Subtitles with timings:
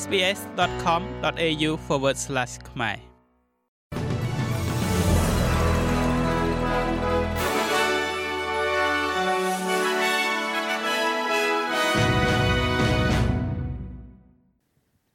[0.00, 1.70] sbs.com.au/
[2.70, 2.98] ខ្មែរ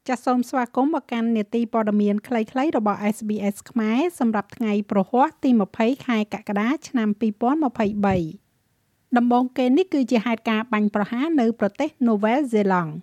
[0.07, 7.09] ចាសសូមស្វាគមន៍មកកាន់នេតិព័ត៌មានខ្លីៗរបស់ SBS ខ្មែរសម្រាប់ថ្ងៃប្រហ័សទី20ខែកក្កដាឆ្នាំ
[7.91, 12.93] 2023ដំបូងគេនេះគឺជាហេតុការណ៍បាញ់ប្រហារនៅប្រទេស Novel Zealand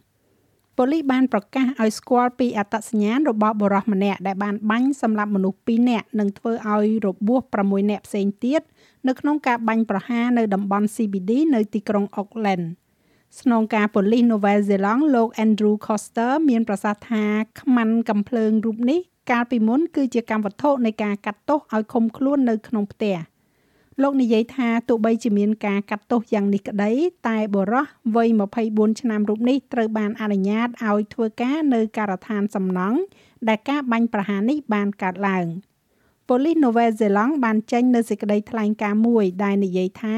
[0.78, 8.60] ប៉ូលីសបានប្រកាសឲ្យស្គាល់ពីអត្តសញ្ញាណរបស់បុរសម្នាក់ដែលបានបាញ់សម្លាប់មនុស្ស2នាក់និងធ្វើឲ្យរបួស6នាក់ផ្សេងទៀត
[9.09, 12.64] នៅក្នុងការបាញ់ប្រហារនៅតំបន់ CBD នៅទីក្រុង Auckland
[13.41, 17.25] ។ស្នងការប៉ូលីសនូវែលសេឡង់លោក Andrew Coster មានប្រសាសន៍ថា
[17.61, 19.00] ខ្មាន់កំភ្លើងរូបនេះ
[19.30, 23.16] កាលពីមុនគឺជាកម្មវត្ថុនៃការកាត់ទោសឲ្យឃុំខ្លួននៅក្នុងផ្ទះ
[24.02, 26.92] លោកនិយាយថាទោះបីជាមានការកាត់ទោសយ៉ាងនេះក្តី
[27.28, 28.28] តែបុរសវ័យ
[28.64, 32.98] 24ឆ្នាំរូបនេះត្រូវបានអនុញ្ញាតឲ្យធ្វើការនៅការដ្ឋានសំណង់
[33.48, 35.46] ដែលការបាញ់ប្រហារនេះបានកើតឡើង
[36.28, 40.16] ប៉ូលីសនូវែលសេឡង់បានចេញនៅសេចក្តីថ្លែងការណ៍មួយដែលនិយាយថា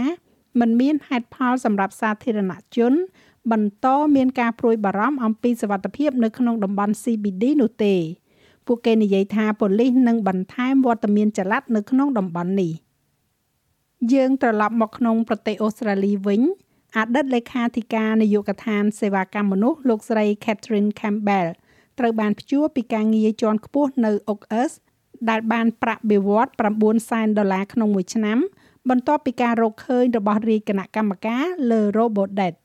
[0.61, 2.93] មិនមានហេតុផលសម្រាប់សាធារណជន
[3.53, 3.87] បន្ត
[4.17, 7.95] មានការព្រួយបារម្ភអំពីសវត្ថភាពនៅក្នុងតំបន់ CBD នោះទេ
[8.67, 12.73] ពួកគេនិយាយថាប៉ូលីសនឹងបន្ថែមវត្តមានចល័តនៅក្នុងតំបន់នេះ
[14.15, 16.43] យើងត្រឡប់មកក្នុងប្រទេសអូស្ត្រាលីវិញ
[16.97, 21.49] អតីតលេខាធិការនាយកដ្ឋានសេវាកម្មមនុស្សលោកស្រី Catherine Campbell
[21.99, 24.73] ត្រូវបានព្យួរពីការងារជាន់ខ្ពស់នៅ Oaks
[25.31, 28.39] ដែលបានប្រាក់បៀវត្ស9សែនដុល្លារក្នុងមួយឆ្នាំ
[28.91, 32.57] បន្ទាប់ពីការរកឃើញរបស់រាជគណៈកម្មការលើ Robodebt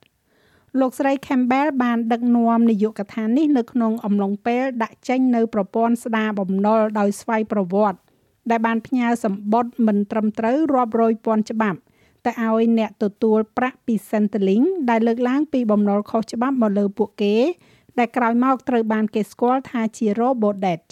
[0.80, 8.00] លោកស្រី Campbell បានដឹកនាំនាយកដ្ឋាននេះនៅក្នុងអំឡុងពេលដាក់ចេញនៅប្រព័ន្ធស្ដារបំណុលដោយស្វ័យប្រវត្តិ
[8.50, 11.80] ដែលបានផ្ញើសម្បត្តិមិនត្រឹមត្រូវរាប់រយពាន់ច្បាប់
[12.26, 17.36] ទៅឲ្យអ្នកទទួលប្រាក់ពី Centrelink ដែលលើកឡើងពីបំណុលខុសច្បាប់មកលើពួកគេ
[18.00, 20.88] ដែលក្រោយមកត្រូវបានគេស្គាល់ថាជា Robodebt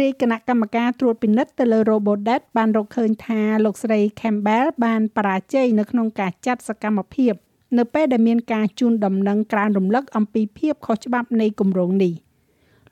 [0.00, 7.32] រាយគណៈកម្មការត្រួតពិនិត្យទៅលើ Robodebt បានរកឃើញថាលោកស្រី Campbell បានបរាជ័យនៅក្នុងការចាត់សកម្មភាព
[7.78, 12.12] នៅពេលដែលមានការជូនដំណឹងក្រានរំលឹកអំពីភាពខុសច្បាប់នៃគម្រោងនេះ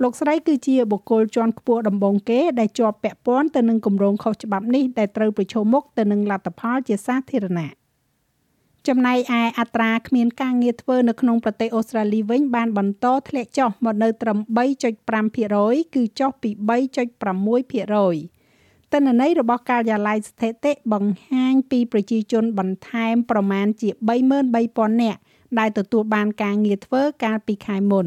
[0.03, 7.73] លោកស្រីគឺជាបុគ្គលជាន់ខ្ពស់ដំបូងគេដែលជាប់ពាក់ព័ន្ធទៅនឹងគម្រោងខុសច្បាប់នេះដែលត្រូវប្រឈមមុខទៅនឹងលទ្ធផលជាសាធារណៈ
[8.89, 14.39] ចំណែកឯអត្រាគ្មានការងារធ្វើនៅក្នុងប្រទេសអូស្ត្រាលីវិញបានបន្តធ្លាក់ចុះមកនៅត្រឹម
[15.07, 23.89] 3.5%គឺចុះពី3.6%ទិន្នន័យរបស់ការិយាល័យស្ថិតិបង្ហាញពីប្រជាជនបន្ថែមប្រមាណជា
[24.47, 25.21] 33,000នាក់
[25.59, 28.07] ដែលទទួលបានការងារធ្វើកាលពីខែមុន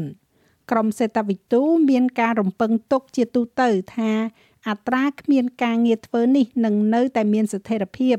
[0.70, 4.12] ក្រមសេដ្ឋវិទូមានការរំពឹងទុកជាទូទៅថា
[4.68, 8.16] អត្រាគ្មានការងារធ្វើនេះនឹងនៅតែមានស្ថិរភាព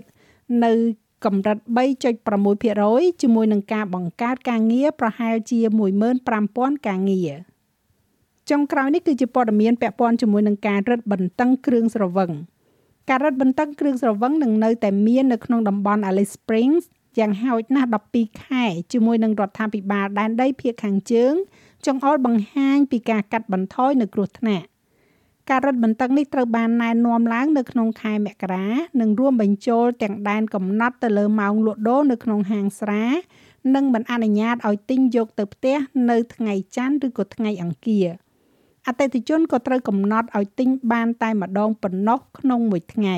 [0.65, 0.73] នៅ
[1.25, 1.57] កម្រិត
[2.39, 5.59] 3.6%ជាមួយនឹងការបង្កើតការងារប្រហែលជា
[6.23, 7.31] 15,000ការងារ
[8.49, 12.31] ចុងក្រោយនេះគឺជាព័ត៌មានពាក់ព័ន្ធជាមួយនឹងការរឹតបន្តឹងគ្រឿងស្រវឹង
[13.09, 16.83] ការរឹតបន្តឹងគ្រឿងស្រវឹងនឹងនៅតែមាននៅក្នុងតំបន់ Alice Springs
[17.19, 21.33] យ៉ាងហោចណាស់12ខែជាមួយនឹងរដ្ឋាភិបាលដែនដីភាគខាងជើង
[21.85, 24.67] ចង្អុលបង្ហាញពីការកាត់បន្ថយនៅគ្រោះថ្នាក់
[25.49, 28.67] ការរឹតបន្តឹងនេះត្រូវបានណែនាំឡើងនៅក្នុងខែមករា
[29.01, 33.05] និងរួមបញ្ចូលទាំងដែនកំណត់ទៅលើម៉ោងលក់ដូរនៅក្នុងហាងស្រា
[33.75, 35.77] និងមិនអនុញ្ញាតឲ្យទិញយកទៅផ្ទះ
[36.09, 38.07] នៅថ្ងៃច័ន្ទឬក៏ថ្ងៃអង្គារ។
[38.87, 43.17] អតិថិជនក៏ត្រូវកំណត់ឲ្យទិញបានតែម្ដងប៉ុណ្ណោះក្នុងមួយថ្ងៃ